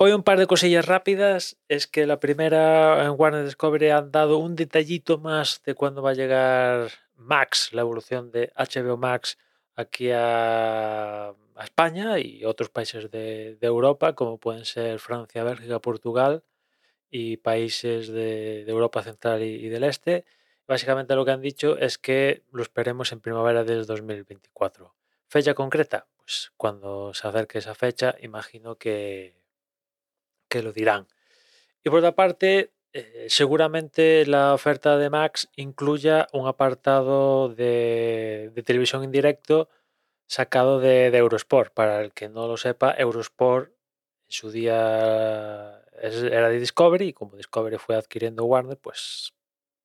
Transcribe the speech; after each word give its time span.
Hoy 0.00 0.12
un 0.12 0.22
par 0.22 0.38
de 0.38 0.46
cosillas 0.46 0.86
rápidas. 0.86 1.56
Es 1.66 1.88
que 1.88 2.06
la 2.06 2.20
primera 2.20 3.04
en 3.04 3.16
Warner 3.18 3.44
Discovery 3.44 3.90
han 3.90 4.12
dado 4.12 4.38
un 4.38 4.54
detallito 4.54 5.18
más 5.18 5.60
de 5.64 5.74
cuándo 5.74 6.02
va 6.02 6.10
a 6.10 6.14
llegar 6.14 6.92
Max, 7.16 7.70
la 7.72 7.80
evolución 7.80 8.30
de 8.30 8.52
HBO 8.56 8.96
Max 8.96 9.38
aquí 9.74 10.10
a, 10.12 11.34
España 11.60 12.20
y 12.20 12.44
otros 12.44 12.70
países 12.70 13.10
de, 13.10 13.58
Europa, 13.60 14.12
como 14.12 14.38
pueden 14.38 14.64
ser 14.64 15.00
Francia, 15.00 15.42
Bélgica, 15.42 15.80
Portugal 15.80 16.44
y 17.10 17.38
países 17.38 18.06
de, 18.06 18.62
Europa 18.68 19.02
Central 19.02 19.42
y, 19.42 19.66
y 19.66 19.68
del 19.68 19.82
Este. 19.82 20.24
Básicamente 20.68 21.16
lo 21.16 21.24
que 21.24 21.32
han 21.32 21.42
dicho 21.42 21.76
es 21.76 21.98
que 21.98 22.44
lo 22.52 22.62
esperemos 22.62 23.10
en 23.10 23.18
primavera 23.18 23.64
del 23.64 23.84
2024. 23.84 24.94
¿Fecha 25.26 25.54
concreta? 25.54 26.06
Pues 26.18 26.52
cuando 26.56 27.12
se 27.14 27.26
acerque 27.26 27.58
esa 27.58 27.74
fecha, 27.74 28.14
imagino 28.20 28.76
que, 28.76 29.37
que 30.48 30.62
lo 30.62 30.72
dirán. 30.72 31.06
Y 31.84 31.90
por 31.90 32.00
otra 32.00 32.14
parte, 32.14 32.72
eh, 32.92 33.26
seguramente 33.28 34.26
la 34.26 34.54
oferta 34.54 34.96
de 34.96 35.10
Max 35.10 35.48
incluya 35.56 36.26
un 36.32 36.48
apartado 36.48 37.48
de, 37.48 38.52
televisión 38.64 39.04
en 39.04 39.12
directo 39.12 39.68
sacado 40.26 40.80
de, 40.80 41.06
Eurosport. 41.08 41.72
Para 41.72 42.00
el 42.00 42.12
que 42.12 42.28
no 42.28 42.48
lo 42.48 42.56
sepa, 42.56 42.94
Eurosport 42.96 43.70
en 43.70 44.32
su 44.32 44.50
día 44.50 45.82
era 46.00 46.48
de 46.48 46.60
Discovery 46.60 47.08
y 47.08 47.12
como 47.12 47.36
Discovery 47.36 47.78
fue 47.78 47.96
adquiriendo 47.96 48.44
Warner, 48.44 48.78
pues, 48.78 49.34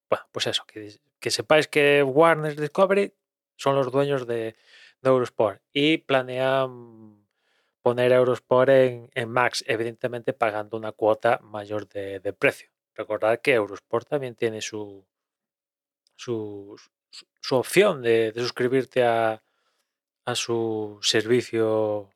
bueno, 0.09 0.25
pues 0.31 0.47
eso, 0.47 0.63
que, 0.65 0.97
que 1.19 1.31
sepáis 1.31 1.67
que 1.67 2.03
Warner 2.03 2.59
Discovery 2.59 3.13
son 3.55 3.75
los 3.75 3.91
dueños 3.91 4.27
de, 4.27 4.55
de 5.03 5.09
Eurosport 5.09 5.61
y 5.73 5.99
planean 5.99 7.02
poner 7.83 8.13
Eurosport 8.13 8.69
en, 8.69 9.11
en 9.13 9.29
Max, 9.29 9.63
evidentemente 9.67 10.33
pagando 10.33 10.77
una 10.77 10.93
cuota 10.93 11.39
mayor 11.43 11.87
de, 11.87 12.33
precio. 12.33 12.69
Recordad 12.95 13.41
que 13.41 13.53
Eurosport 13.53 14.07
también 14.07 14.35
tiene 14.35 14.61
su, 14.61 15.05
su, 16.15 16.79
su- 17.41 17.55
opción 17.55 18.01
de, 18.01 18.31
de 18.31 18.41
suscribirte 18.41 19.03
a, 19.03 19.43
a 20.25 20.35
su 20.35 20.97
servicio 21.01 22.09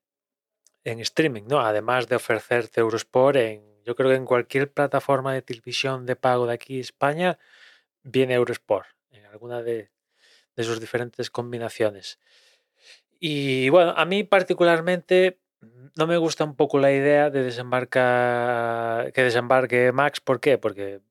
en 0.83 0.99
streaming, 1.01 1.43
¿no? 1.47 1.59
Además 1.59 2.07
de 2.07 2.15
ofrecerte 2.15 2.79
Eurosport 2.79 3.35
en, 3.35 3.83
yo 3.83 3.95
creo 3.95 4.09
que 4.09 4.15
en 4.15 4.25
cualquier 4.25 4.71
plataforma 4.71 5.33
de 5.33 5.41
televisión 5.41 6.05
de 6.05 6.15
pago 6.15 6.47
de 6.47 6.53
aquí 6.53 6.79
España, 6.79 7.37
viene 8.03 8.35
Eurosport, 8.35 8.87
en 9.11 9.25
alguna 9.25 9.61
de, 9.63 9.91
de 10.55 10.63
sus 10.63 10.79
diferentes 10.79 11.29
combinaciones. 11.29 12.19
Y 13.19 13.69
bueno, 13.69 13.93
a 13.97 14.05
mí 14.05 14.23
particularmente 14.23 15.39
no 15.95 16.07
me 16.07 16.17
gusta 16.17 16.43
un 16.43 16.55
poco 16.55 16.79
la 16.79 16.91
idea 16.91 17.29
de 17.29 17.43
desembarcar, 17.43 19.11
que 19.13 19.23
desembarque 19.23 19.91
Max. 19.91 20.19
¿Por 20.21 20.39
qué? 20.39 20.57
Porque 20.57 21.01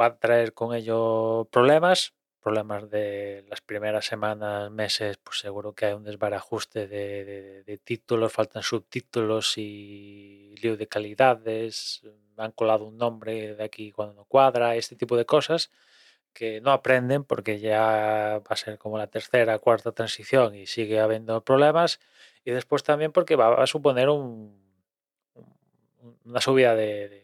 va 0.00 0.06
a 0.06 0.18
traer 0.18 0.52
con 0.54 0.74
ello 0.74 1.48
problemas, 1.50 2.14
problemas 2.40 2.90
de 2.90 3.44
las 3.48 3.60
primeras 3.60 4.04
semanas, 4.06 4.70
meses, 4.70 5.18
pues 5.18 5.38
seguro 5.38 5.74
que 5.74 5.86
hay 5.86 5.92
un 5.94 6.04
desbarajuste 6.04 6.88
de, 6.88 7.24
de- 7.24 7.62
de 7.64 7.78
títulos, 7.78 8.32
faltan 8.32 8.62
subtítulos 8.62 9.56
y 9.58 10.54
lío 10.60 10.76
de 10.76 10.88
calidades, 10.88 12.02
han 12.36 12.52
colado 12.52 12.84
un 12.86 12.96
nombre 12.98 13.54
de 13.54 13.64
aquí 13.64 13.92
cuando 13.92 14.14
no 14.14 14.24
cuadra, 14.24 14.74
este 14.76 14.96
tipo 14.96 15.16
de 15.16 15.26
cosas 15.26 15.70
que 16.32 16.60
no 16.60 16.72
aprenden 16.72 17.24
porque 17.24 17.58
ya 17.60 18.40
va 18.40 18.42
a 18.48 18.56
ser 18.56 18.78
como 18.78 18.98
la 18.98 19.06
tercera, 19.08 19.58
cuarta 19.58 19.92
transición 19.92 20.54
y 20.54 20.66
sigue 20.66 21.00
habiendo 21.00 21.42
problemas. 21.44 22.00
Y 22.44 22.50
después 22.52 22.82
también 22.82 23.12
porque 23.12 23.36
va 23.36 23.62
a 23.62 23.66
suponer 23.66 24.08
un, 24.08 24.60
un- 25.34 26.18
una 26.24 26.40
subida 26.40 26.74
de, 26.74 27.20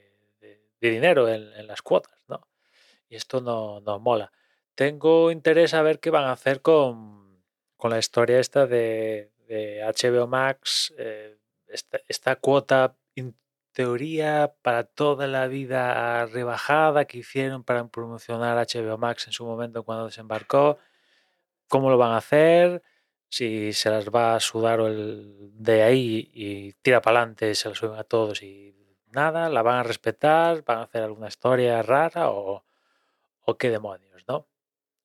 dinero 0.81 1.29
en, 1.29 1.67
las 1.67 1.83
cuotas, 1.83 2.15
¿no? 2.29 2.47
Y 3.09 3.17
esto 3.17 3.41
no, 3.41 3.81
no 3.81 3.99
mola. 3.99 4.31
Tengo 4.75 5.31
interés 5.33 5.75
a 5.75 5.83
ver 5.83 5.99
qué 5.99 6.11
van 6.11 6.25
a 6.25 6.33
hacer 6.33 6.63
con, 6.63 7.43
con 7.77 7.91
la 7.91 7.99
historia 7.99 8.39
esta 8.39 8.67
de, 8.67 9.31
HBO 9.49 10.27
Max, 10.27 10.95
eh, 10.99 11.37
esta, 11.67 12.37
cuota 12.37 12.95
teoría 13.79 14.57
para 14.63 14.83
toda 14.83 15.29
la 15.29 15.47
vida 15.47 16.27
rebajada 16.27 17.05
que 17.05 17.19
hicieron 17.19 17.63
para 17.63 17.87
promocionar 17.87 18.59
HBO 18.59 18.99
Max 18.99 19.29
en 19.29 19.33
su 19.33 19.47
momento 19.47 19.85
cuando 19.85 20.07
desembarcó. 20.07 20.79
¿Cómo 21.69 21.89
lo 21.89 21.97
van 21.97 22.11
a 22.11 22.17
hacer? 22.17 22.83
Si 23.29 23.73
se 23.73 23.89
las 23.91 24.09
va 24.09 24.35
a 24.35 24.41
sudar 24.41 24.81
o 24.81 24.89
el 24.89 25.53
de 25.55 25.85
ahí 25.85 26.29
y 26.35 26.73
tira 26.83 27.01
para 27.01 27.21
adelante, 27.21 27.55
se 27.55 27.69
la 27.69 27.77
suben 27.77 28.01
a 28.01 28.03
todos 28.03 28.43
y 28.43 28.75
nada, 29.13 29.49
la 29.49 29.63
van 29.63 29.77
a 29.77 29.83
respetar, 29.85 30.65
van 30.65 30.79
a 30.79 30.83
hacer 30.83 31.05
alguna 31.05 31.29
historia 31.29 31.81
rara 31.81 32.31
o, 32.31 32.65
o 33.43 33.59
qué 33.59 33.71
demonios, 33.71 34.25
¿no? 34.27 34.49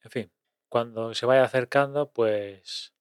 En 0.04 0.10
fin, 0.10 0.32
cuando 0.68 1.14
se 1.14 1.28
vaya 1.28 1.44
acercando, 1.44 2.12
pues 2.12 2.92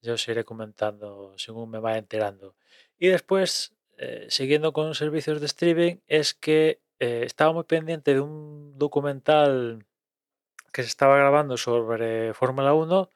yo 0.00 0.14
os 0.14 0.26
iré 0.28 0.42
comentando 0.44 1.34
según 1.36 1.68
me 1.70 1.80
vaya 1.80 1.98
enterando. 1.98 2.56
Y 2.98 3.08
después, 3.08 3.74
eh, 4.02 4.26
siguiendo 4.30 4.72
con 4.72 4.96
servicios 4.96 5.38
de 5.40 5.46
streaming, 5.46 5.96
es 6.08 6.34
que 6.34 6.80
eh, 6.98 7.22
estaba 7.24 7.52
muy 7.52 7.62
pendiente 7.62 8.14
de 8.14 8.20
un 8.20 8.76
documental 8.76 9.86
que 10.72 10.82
se 10.82 10.88
estaba 10.88 11.16
grabando 11.18 11.56
sobre 11.56 12.34
Fórmula 12.34 12.74
1, 12.74 13.10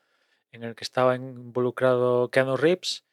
en 0.53 0.63
el 0.63 0.77
que 0.77 0.85
estaba 0.85 1.17
involucrado 1.17 2.31
Keanu 2.31 2.57
Reeves. 2.57 3.05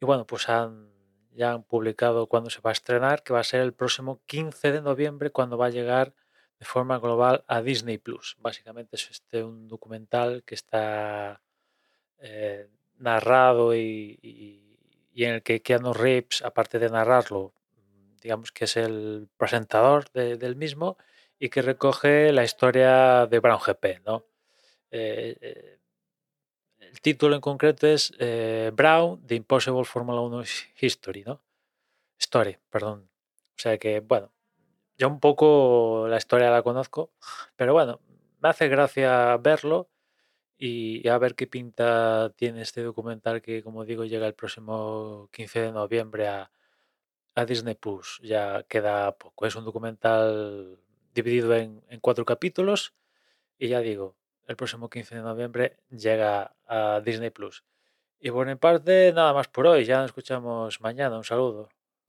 Y 0.00 0.06
bueno, 0.06 0.26
pues 0.26 0.48
han, 0.48 0.90
ya 1.32 1.52
han 1.52 1.64
publicado 1.64 2.28
cuándo 2.28 2.48
se 2.48 2.62
va 2.62 2.70
a 2.70 2.72
estrenar, 2.72 3.22
que 3.22 3.34
va 3.34 3.40
a 3.40 3.44
ser 3.44 3.60
el 3.60 3.74
próximo 3.74 4.22
15 4.26 4.72
de 4.72 4.80
noviembre, 4.80 5.30
cuando 5.30 5.58
va 5.58 5.66
a 5.66 5.70
llegar 5.70 6.14
de 6.58 6.64
forma 6.64 6.98
global 6.98 7.44
a 7.46 7.60
Disney 7.60 7.98
Plus. 7.98 8.36
Básicamente 8.40 8.96
es 8.96 9.10
este 9.10 9.44
un 9.44 9.68
documental 9.68 10.42
que 10.44 10.54
está 10.54 11.42
eh, 12.20 12.68
narrado 12.96 13.74
y- 13.74 14.18
y 15.18 15.24
en 15.24 15.34
el 15.36 15.42
que 15.42 15.62
Keanu 15.62 15.92
Reeves, 15.94 16.42
aparte 16.50 16.78
de 16.78 16.90
narrarlo, 16.90 17.52
digamos 18.22 18.52
que 18.52 18.64
es 18.66 18.76
el 18.76 19.28
presentador 19.36 20.10
de- 20.12 20.36
del 20.36 20.54
mismo 20.56 20.96
y 21.40 21.48
que 21.50 21.62
recoge 21.62 22.32
la 22.32 22.44
historia 22.44 23.26
de 23.26 23.40
Brown 23.40 23.60
GP, 23.66 24.00
¿no? 24.06 24.16
Eh, 24.92 25.36
eh, 25.40 25.78
el 26.80 27.00
título 27.00 27.34
en 27.34 27.40
concreto 27.40 27.86
es 27.86 28.12
eh, 28.18 28.70
Brown, 28.74 29.20
The 29.26 29.34
Impossible 29.34 29.84
Formula 29.84 30.20
1 30.20 30.42
History, 30.80 31.24
¿no? 31.24 31.40
Story, 32.18 32.58
perdón. 32.70 33.10
O 33.56 33.60
sea 33.60 33.78
que, 33.78 34.00
bueno, 34.00 34.32
yo 34.98 35.08
un 35.08 35.20
poco 35.20 36.06
la 36.08 36.18
historia 36.18 36.50
la 36.50 36.62
conozco, 36.62 37.12
pero 37.56 37.72
bueno, 37.74 38.00
me 38.40 38.48
hace 38.50 38.68
gracia 38.68 39.36
verlo 39.38 39.88
y 40.58 41.06
a 41.08 41.18
ver 41.18 41.34
qué 41.34 41.46
pinta 41.46 42.32
tiene 42.36 42.62
este 42.62 42.82
documental 42.82 43.40
que, 43.42 43.62
como 43.62 43.84
digo, 43.84 44.04
llega 44.04 44.26
el 44.26 44.34
próximo 44.34 45.28
15 45.32 45.60
de 45.60 45.72
noviembre 45.72 46.28
a, 46.28 46.50
a 47.34 47.44
Disney 47.44 47.74
Plus. 47.74 48.20
Ya 48.22 48.64
queda 48.64 49.16
poco. 49.16 49.46
Es 49.46 49.56
un 49.56 49.64
documental 49.64 50.78
dividido 51.14 51.54
en, 51.54 51.82
en 51.88 52.00
cuatro 52.00 52.24
capítulos 52.24 52.94
y 53.58 53.68
ya 53.68 53.80
digo, 53.80 54.16
el 54.46 54.56
próximo 54.56 54.90
15 54.90 55.16
de 55.16 55.22
noviembre 55.22 55.76
llega 55.90 56.56
a 56.66 57.00
Disney 57.04 57.30
Plus. 57.30 57.64
Y 58.20 58.30
por 58.30 58.46
mi 58.46 58.56
parte, 58.56 59.12
nada 59.14 59.32
más 59.32 59.48
por 59.48 59.66
hoy. 59.66 59.84
Ya 59.84 59.98
nos 59.98 60.06
escuchamos 60.06 60.80
mañana. 60.80 61.16
Un 61.16 61.24
saludo. 61.24 61.68